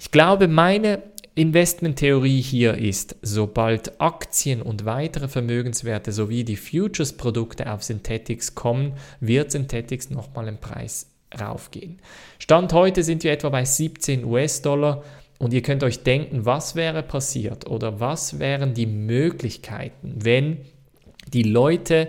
[0.00, 1.02] Ich glaube, meine
[1.38, 9.50] Investmenttheorie hier ist, sobald Aktien und weitere Vermögenswerte sowie die Futures-Produkte auf Synthetics kommen, wird
[9.50, 11.98] Synthetics nochmal im Preis raufgehen.
[12.38, 15.04] Stand heute sind wir etwa bei 17 US-Dollar
[15.38, 20.62] und ihr könnt euch denken, was wäre passiert oder was wären die Möglichkeiten, wenn
[21.34, 22.08] die Leute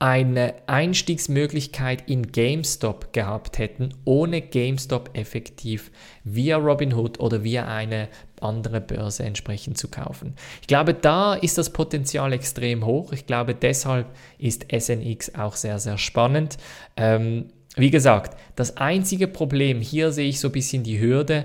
[0.00, 5.90] eine Einstiegsmöglichkeit in GameStop gehabt hätten, ohne GameStop effektiv
[6.22, 8.08] via Robinhood oder via eine
[8.40, 10.34] andere Börse entsprechend zu kaufen.
[10.60, 13.12] Ich glaube, da ist das Potenzial extrem hoch.
[13.12, 14.06] Ich glaube, deshalb
[14.38, 16.58] ist SNX auch sehr, sehr spannend.
[16.96, 21.44] Ähm, wie gesagt, das einzige Problem, hier sehe ich so ein bisschen die Hürde,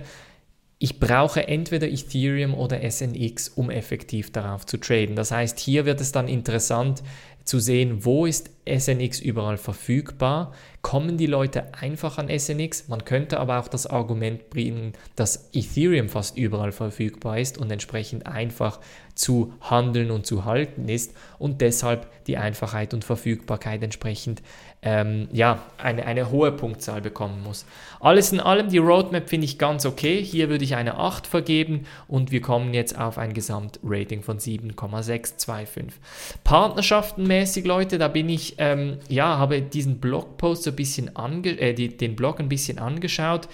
[0.84, 5.16] ich brauche entweder Ethereum oder SNX, um effektiv darauf zu traden.
[5.16, 7.04] Das heißt, hier wird es dann interessant,
[7.44, 10.54] zu sehen, wo ist SNX überall verfügbar.
[10.82, 12.88] Kommen die Leute einfach an SNX?
[12.88, 18.26] Man könnte aber auch das Argument bringen, dass Ethereum fast überall verfügbar ist und entsprechend
[18.26, 18.80] einfach
[19.16, 24.42] zu handeln und zu halten ist und deshalb die Einfachheit und Verfügbarkeit entsprechend
[24.86, 27.66] ähm, ja, eine, eine hohe Punktzahl bekommen muss.
[28.00, 30.22] Alles in allem, die Roadmap finde ich ganz okay.
[30.22, 36.00] Hier würde ich eine 8 vergeben und wir kommen jetzt auf ein Gesamtrating von 7,625.
[36.44, 41.74] Partnerschaftenmäßig, Leute, da bin ich, ähm, ja, habe diesen Blogpost so ein bisschen ange äh,
[41.74, 43.48] die, den Blog ein bisschen angeschaut.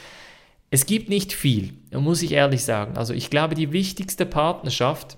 [0.72, 2.98] Es gibt nicht viel, muss ich ehrlich sagen.
[2.98, 5.18] Also ich glaube, die wichtigste Partnerschaft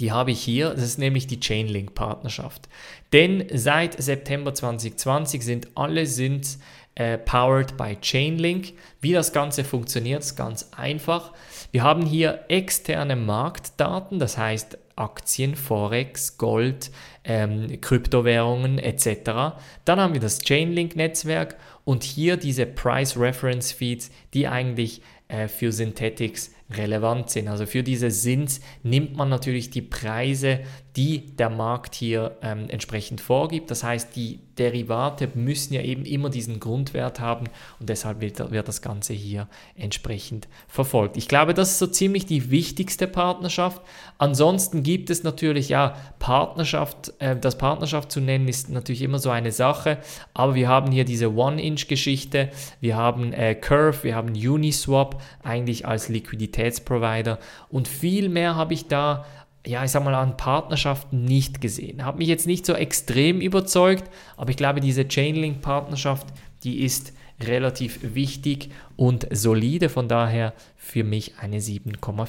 [0.00, 2.68] die habe ich hier, das ist nämlich die Chainlink-Partnerschaft.
[3.12, 6.58] Denn seit September 2020 sind alle sind
[6.94, 8.72] äh, powered by Chainlink.
[9.00, 11.32] Wie das Ganze funktioniert, ist ganz einfach.
[11.70, 16.90] Wir haben hier externe Marktdaten, das heißt Aktien, Forex, Gold,
[17.24, 19.58] ähm, Kryptowährungen etc.
[19.84, 25.72] Dann haben wir das Chainlink-Netzwerk und hier diese Price Reference Feeds, die eigentlich äh, für
[25.72, 27.48] Synthetics relevant sind.
[27.48, 30.60] Also für diese Sins nimmt man natürlich die Preise,
[30.96, 33.70] die der Markt hier ähm, entsprechend vorgibt.
[33.70, 37.46] Das heißt, die Derivate müssen ja eben immer diesen Grundwert haben
[37.78, 41.16] und deshalb wird, wird das Ganze hier entsprechend verfolgt.
[41.16, 43.80] Ich glaube, das ist so ziemlich die wichtigste Partnerschaft.
[44.18, 49.30] Ansonsten gibt es natürlich ja Partnerschaft, äh, das Partnerschaft zu nennen ist natürlich immer so
[49.30, 49.98] eine Sache,
[50.34, 56.08] aber wir haben hier diese One-Inch-Geschichte, wir haben äh, Curve, wir haben Uniswap eigentlich als
[56.08, 59.24] Liquiditätsprovider und viel mehr habe ich da
[59.68, 62.04] ja, ich sag mal, an Partnerschaften nicht gesehen.
[62.04, 64.04] Hat mich jetzt nicht so extrem überzeugt,
[64.38, 66.26] aber ich glaube, diese Chainlink-Partnerschaft,
[66.64, 72.28] die ist relativ wichtig und solide, von daher für mich eine 7,5.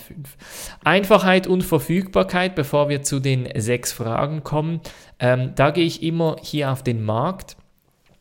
[0.83, 4.81] Einfachheit und Verfügbarkeit, bevor wir zu den sechs Fragen kommen,
[5.19, 7.55] ähm, da gehe ich immer hier auf den Markt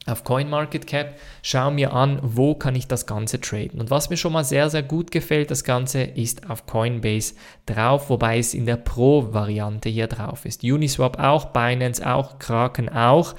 [0.08, 3.80] auf CoinMarketCap, schau mir an, wo kann ich das Ganze traden.
[3.80, 7.34] Und was mir schon mal sehr, sehr gut gefällt, das Ganze ist auf Coinbase
[7.66, 10.64] drauf, wobei es in der Pro-Variante hier drauf ist.
[10.64, 13.34] Uniswap auch, Binance auch, Kraken auch.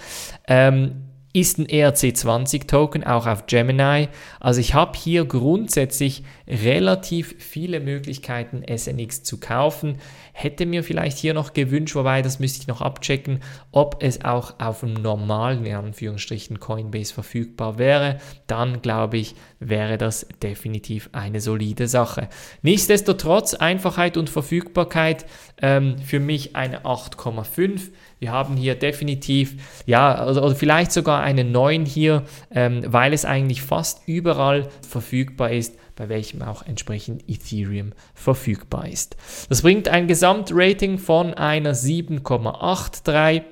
[0.47, 4.09] Ähm, ist ein ERC20-Token, auch auf Gemini.
[4.39, 9.97] Also ich habe hier grundsätzlich relativ viele Möglichkeiten, SNX zu kaufen.
[10.33, 13.39] Hätte mir vielleicht hier noch gewünscht, wobei das müsste ich noch abchecken,
[13.71, 18.19] ob es auch auf dem normalen, in Anführungsstrichen, Coinbase verfügbar wäre.
[18.47, 22.29] Dann glaube ich, wäre das definitiv eine solide Sache.
[22.61, 25.25] Nichtsdestotrotz, Einfachheit und Verfügbarkeit
[25.61, 27.89] ähm, für mich eine 8,5.
[28.19, 33.25] Wir haben hier definitiv, ja, oder, oder vielleicht sogar eine 9 hier, ähm, weil es
[33.25, 39.17] eigentlich fast überall verfügbar ist bei welchem auch entsprechend Ethereum verfügbar ist.
[39.49, 43.43] Das bringt ein Gesamtrating von einer 7,83.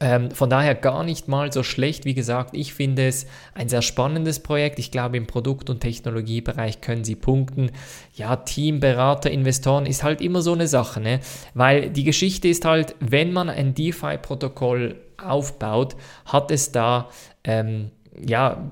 [0.00, 2.04] Ähm, von daher gar nicht mal so schlecht.
[2.04, 4.80] Wie gesagt, ich finde es ein sehr spannendes Projekt.
[4.80, 7.70] Ich glaube, im Produkt- und Technologiebereich können sie punkten.
[8.12, 11.20] Ja, Team, Berater, Investoren ist halt immer so eine Sache, ne?
[11.54, 15.94] weil die Geschichte ist halt, wenn man ein DeFi-Protokoll aufbaut,
[16.26, 17.08] hat es da
[17.44, 17.92] ähm,
[18.26, 18.62] ja,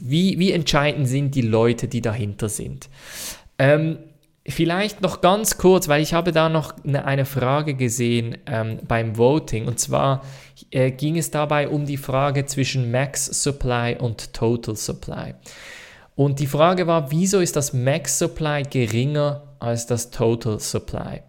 [0.00, 2.88] wie, wie entscheidend sind die Leute, die dahinter sind.
[3.58, 3.98] Ähm,
[4.48, 9.16] vielleicht noch ganz kurz, weil ich habe da noch eine, eine Frage gesehen ähm, beim
[9.16, 9.66] Voting.
[9.66, 10.22] Und zwar
[10.70, 15.34] äh, ging es dabei um die Frage zwischen Max Supply und Total Supply.
[16.14, 21.22] Und die Frage war, wieso ist das Max Supply geringer als das Total Supply?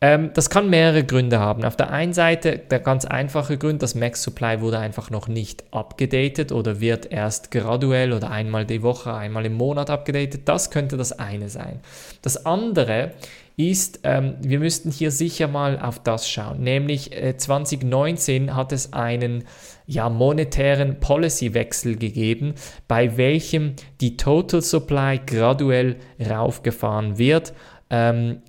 [0.00, 1.64] Ähm, das kann mehrere Gründe haben.
[1.64, 5.64] Auf der einen Seite der ganz einfache Grund, das Max Supply wurde einfach noch nicht
[5.72, 10.42] abgedatet oder wird erst graduell oder einmal die Woche, einmal im Monat abgedatet.
[10.44, 11.80] Das könnte das eine sein.
[12.22, 13.12] Das andere
[13.56, 16.60] ist, ähm, wir müssten hier sicher mal auf das schauen.
[16.62, 19.46] Nämlich äh, 2019 hat es einen
[19.84, 22.54] ja, monetären Policy-Wechsel gegeben,
[22.86, 27.52] bei welchem die Total Supply graduell raufgefahren wird.
[27.90, 28.42] Ähm,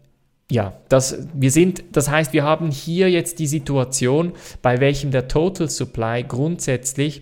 [0.52, 5.28] ja, das, wir sind, das heißt, wir haben hier jetzt die Situation, bei welchem der
[5.28, 7.22] Total Supply grundsätzlich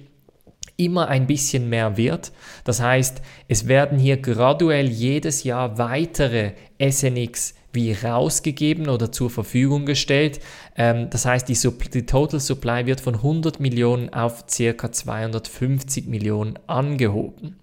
[0.78, 2.32] immer ein bisschen mehr wird.
[2.64, 9.86] Das heißt, es werden hier graduell jedes Jahr weitere SNX wie rausgegeben oder zur Verfügung
[9.86, 10.40] gestellt.
[10.76, 11.58] Ähm, das heißt, die,
[11.94, 14.92] die, Total Supply wird von 100 Millionen auf ca.
[14.92, 17.58] 250 Millionen angehoben.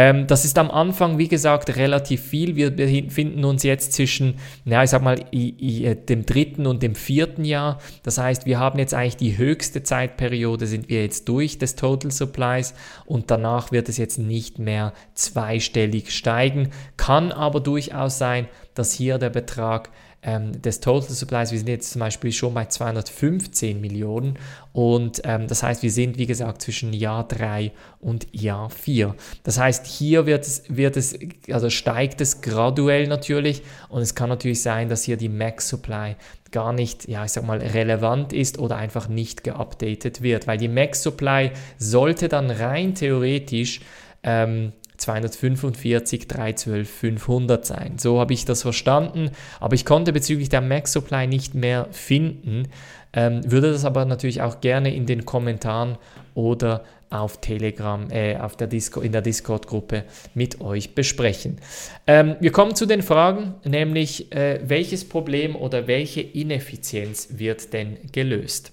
[0.00, 2.56] Ähm, das ist am Anfang, wie gesagt, relativ viel.
[2.56, 7.44] Wir befinden uns jetzt zwischen, ja, ich sag mal, äh, dem dritten und dem vierten
[7.44, 7.76] Jahr.
[8.02, 12.10] Das heißt, wir haben jetzt eigentlich die höchste Zeitperiode, sind wir jetzt durch des Total
[12.10, 12.72] Supplies
[13.04, 16.70] und danach wird es jetzt nicht mehr zweistellig steigen.
[16.96, 19.90] Kann aber durchaus sein, dass hier der Betrag
[20.22, 21.50] ähm, des Total Supplies.
[21.50, 24.38] Wir sind jetzt zum Beispiel schon bei 215 Millionen
[24.72, 29.14] und ähm, das heißt, wir sind wie gesagt zwischen Jahr 3 und Jahr 4.
[29.44, 31.18] Das heißt, hier wird es, wird es,
[31.50, 36.16] also steigt es graduell natürlich und es kann natürlich sein, dass hier die Max Supply
[36.50, 40.68] gar nicht, ja, ich sag mal, relevant ist oder einfach nicht geupdatet wird, weil die
[40.68, 43.80] Max Supply sollte dann rein theoretisch
[44.22, 47.98] ähm, 245, 312, 500 sein.
[47.98, 52.68] So habe ich das verstanden, aber ich konnte bezüglich der Max Supply nicht mehr finden.
[53.12, 55.98] Ähm, würde das aber natürlich auch gerne in den Kommentaren
[56.34, 61.58] oder auf Telegram, äh, auf der Disco, in der Discord-Gruppe mit euch besprechen.
[62.06, 67.98] Ähm, wir kommen zu den Fragen, nämlich äh, welches Problem oder welche Ineffizienz wird denn
[68.12, 68.72] gelöst?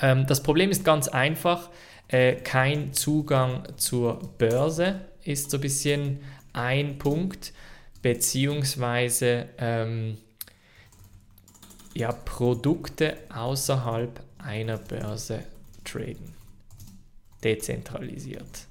[0.00, 1.68] Ähm, das Problem ist ganz einfach,
[2.06, 6.20] äh, kein Zugang zur Börse ist so ein bisschen
[6.52, 7.52] ein Punkt,
[8.02, 10.18] beziehungsweise ähm,
[11.94, 15.44] ja, Produkte außerhalb einer Börse
[15.84, 16.34] traden.
[17.42, 18.66] Dezentralisiert.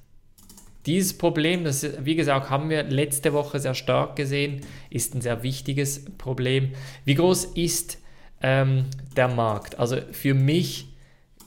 [0.85, 5.43] Dieses Problem, das wie gesagt, haben wir letzte Woche sehr stark gesehen, ist ein sehr
[5.43, 6.71] wichtiges Problem.
[7.03, 7.97] Wie groß ist
[8.41, 8.85] ähm,
[9.15, 9.79] der Markt?
[9.79, 10.87] Also für mich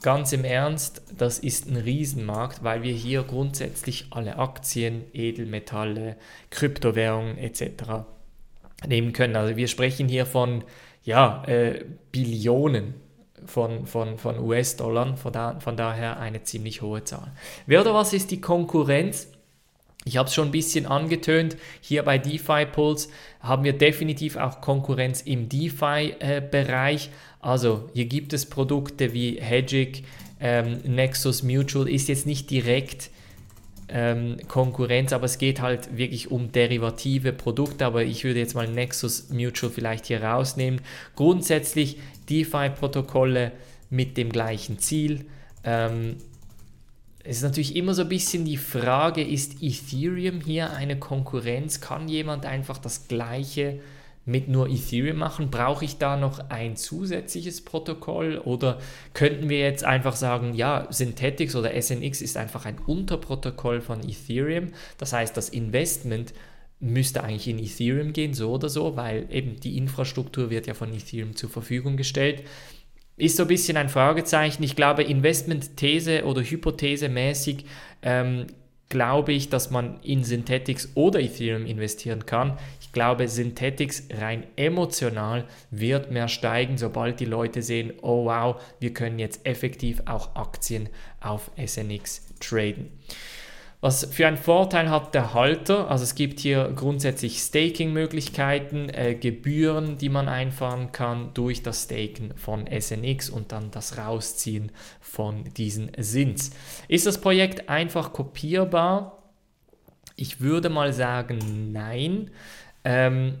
[0.01, 6.17] ganz im Ernst, das ist ein Riesenmarkt, weil wir hier grundsätzlich alle Aktien, Edelmetalle,
[6.49, 8.05] Kryptowährungen etc.
[8.87, 9.35] nehmen können.
[9.35, 10.63] Also wir sprechen hier von
[11.03, 12.95] ja, äh, Billionen
[13.45, 17.31] von, von, von US-Dollar, von, da, von daher eine ziemlich hohe Zahl.
[17.65, 19.27] Wer oder was ist die Konkurrenz?
[20.03, 21.57] Ich habe es schon ein bisschen angetönt.
[21.79, 27.11] Hier bei DeFi Pulse haben wir definitiv auch Konkurrenz im DeFi-Bereich.
[27.41, 30.03] Also hier gibt es Produkte wie Hedgic,
[30.39, 33.11] ähm, Nexus Mutual ist jetzt nicht direkt
[33.89, 38.67] ähm, Konkurrenz, aber es geht halt wirklich um derivative Produkte, aber ich würde jetzt mal
[38.67, 40.81] Nexus Mutual vielleicht hier rausnehmen.
[41.15, 41.97] Grundsätzlich
[42.29, 43.51] DeFi-Protokolle
[43.89, 45.25] mit dem gleichen Ziel.
[45.63, 46.15] Ähm,
[47.23, 51.81] es ist natürlich immer so ein bisschen die Frage, ist Ethereum hier eine Konkurrenz?
[51.81, 53.79] Kann jemand einfach das gleiche
[54.25, 55.49] mit nur Ethereum machen?
[55.49, 58.79] Brauche ich da noch ein zusätzliches Protokoll oder
[59.13, 64.69] könnten wir jetzt einfach sagen, ja, Synthetics oder SNX ist einfach ein Unterprotokoll von Ethereum.
[64.97, 66.33] Das heißt, das Investment
[66.79, 70.93] müsste eigentlich in Ethereum gehen, so oder so, weil eben die Infrastruktur wird ja von
[70.93, 72.43] Ethereum zur Verfügung gestellt.
[73.17, 74.63] Ist so ein bisschen ein Fragezeichen.
[74.63, 77.65] Ich glaube, Investment-These oder Hypothese mäßig
[78.01, 78.47] ähm,
[78.91, 82.57] glaube ich, dass man in Synthetics oder Ethereum investieren kann.
[82.91, 88.93] Ich glaube, Synthetics rein emotional wird mehr steigen, sobald die Leute sehen, oh wow, wir
[88.93, 90.89] können jetzt effektiv auch Aktien
[91.21, 92.91] auf SNX traden.
[93.79, 95.89] Was für einen Vorteil hat der Halter?
[95.89, 102.33] Also es gibt hier grundsätzlich Staking-Möglichkeiten, äh, Gebühren, die man einfahren kann durch das Staken
[102.35, 106.51] von SNX und dann das Rausziehen von diesen Sins.
[106.89, 109.17] Ist das Projekt einfach kopierbar?
[110.17, 112.29] Ich würde mal sagen, nein.
[112.83, 113.39] Ähm,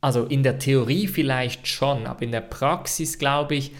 [0.00, 3.72] also in der Theorie vielleicht schon, aber in der Praxis glaube ich,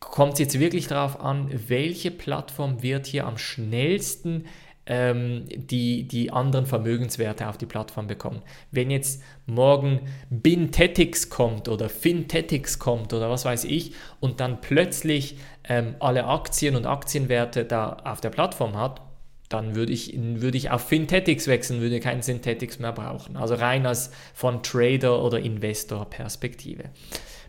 [0.00, 4.44] kommt es jetzt wirklich darauf an, welche Plattform wird hier am schnellsten
[4.86, 8.42] ähm, die, die anderen Vermögenswerte auf die Plattform bekommen.
[8.70, 15.36] Wenn jetzt morgen Bintetics kommt oder Fintetics kommt oder was weiß ich und dann plötzlich
[15.64, 19.02] ähm, alle Aktien und Aktienwerte da auf der Plattform hat,
[19.48, 23.36] dann würde ich, würde ich auf Fintechs wechseln, würde keinen Synthetics mehr brauchen.
[23.36, 26.84] Also rein als von Trader- oder Investor-Perspektive.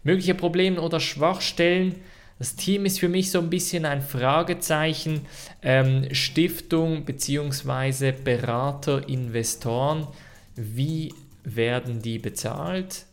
[0.04, 1.96] Mögliche Probleme oder Schwachstellen.
[2.38, 5.26] Das Team ist für mich so ein bisschen ein Fragezeichen.
[5.62, 8.14] Ähm, Stiftung bzw.
[8.14, 10.08] Berater, Investoren.
[10.56, 13.06] Wie werden die bezahlt?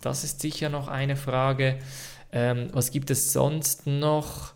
[0.00, 1.78] Das ist sicher noch eine Frage.
[2.32, 4.52] Ähm, was gibt es sonst noch?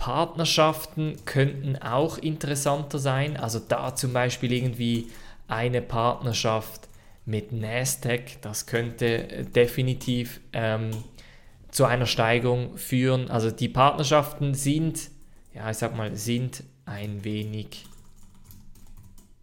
[0.00, 3.36] Partnerschaften könnten auch interessanter sein.
[3.36, 5.08] Also da zum Beispiel irgendwie
[5.46, 6.88] eine Partnerschaft
[7.26, 10.92] mit Nasdaq, das könnte definitiv ähm,
[11.70, 13.30] zu einer Steigerung führen.
[13.30, 15.10] Also die Partnerschaften sind,
[15.52, 17.84] ja, ich sag mal, sind ein wenig,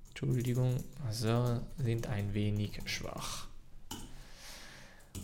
[0.10, 3.47] Entschuldigung, also sind ein wenig schwach.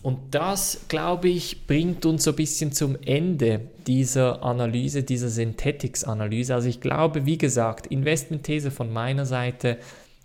[0.01, 6.53] Und das, glaube ich, bringt uns so ein bisschen zum Ende dieser Analyse, dieser Synthetics-Analyse.
[6.53, 9.77] Also ich glaube, wie gesagt, Investmentthese von meiner Seite,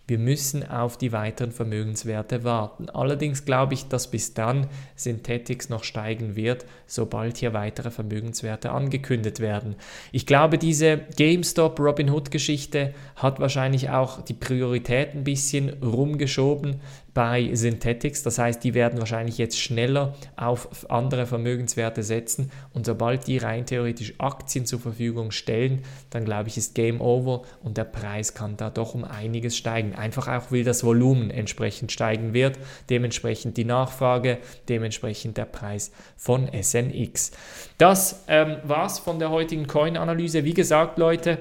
[0.08, 2.88] wir müssen auf die weiteren Vermögenswerte warten.
[2.88, 4.66] Allerdings glaube ich, dass bis dann
[4.96, 9.76] Synthetics noch steigen wird, sobald hier weitere Vermögenswerte angekündigt werden.
[10.10, 16.80] Ich glaube, diese GameStop Robinhood Geschichte hat wahrscheinlich auch die Priorität ein bisschen rumgeschoben
[17.18, 18.22] bei Synthetics.
[18.22, 23.66] Das heißt, die werden wahrscheinlich jetzt schneller auf andere Vermögenswerte setzen und sobald die rein
[23.66, 28.56] theoretisch Aktien zur Verfügung stellen, dann glaube ich, ist Game Over und der Preis kann
[28.56, 29.96] da doch um einiges steigen.
[29.96, 32.56] Einfach auch, weil das Volumen entsprechend steigen wird,
[32.88, 34.38] dementsprechend die Nachfrage,
[34.68, 37.32] dementsprechend der Preis von SNX.
[37.78, 40.44] Das ähm, war's von der heutigen Coin-Analyse.
[40.44, 41.38] Wie gesagt, Leute,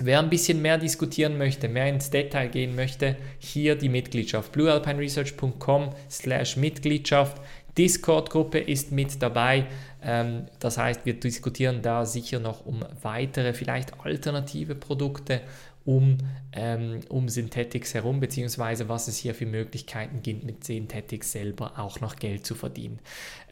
[0.00, 4.50] Wer ein bisschen mehr diskutieren möchte, mehr ins Detail gehen möchte, hier die Mitgliedschaft.
[4.52, 7.40] bluealpineresearch.com slash Mitgliedschaft.
[7.76, 9.66] Discord-Gruppe ist mit dabei.
[10.02, 15.42] Ähm, das heißt, wir diskutieren da sicher noch um weitere, vielleicht alternative Produkte
[15.84, 16.18] um,
[16.52, 22.00] ähm, um Synthetics herum, beziehungsweise was es hier für Möglichkeiten gibt, mit Synthetics selber auch
[22.00, 22.98] noch Geld zu verdienen.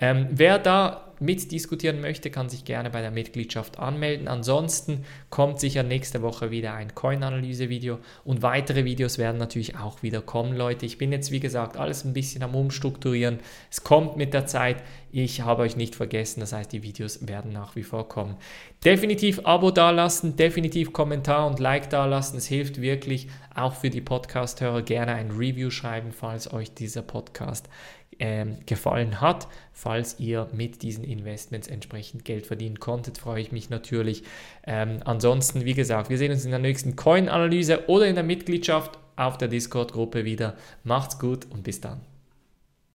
[0.00, 4.26] Ähm, wer da mitdiskutieren möchte, kann sich gerne bei der Mitgliedschaft anmelden.
[4.26, 10.22] Ansonsten kommt sicher nächste Woche wieder ein Coin-Analyse-Video und weitere Videos werden natürlich auch wieder
[10.22, 10.86] kommen, Leute.
[10.86, 13.38] Ich bin jetzt, wie gesagt, alles ein bisschen am Umstrukturieren.
[13.70, 14.82] Es kommt mit der Zeit.
[15.12, 18.36] Ich habe euch nicht vergessen, das heißt, die Videos werden nach wie vor kommen.
[18.84, 22.38] Definitiv Abo dalassen, definitiv Kommentar und Like dalassen.
[22.38, 27.68] Es hilft wirklich auch für die Podcast-Hörer gerne ein Review schreiben, falls euch dieser Podcast
[28.20, 29.48] ähm, gefallen hat.
[29.72, 34.22] Falls ihr mit diesen Investments entsprechend Geld verdienen konntet, freue ich mich natürlich.
[34.66, 38.98] Ähm, ansonsten, wie gesagt, wir sehen uns in der nächsten Coin-Analyse oder in der Mitgliedschaft
[39.16, 40.56] auf der Discord-Gruppe wieder.
[40.84, 42.09] Macht's gut und bis dann.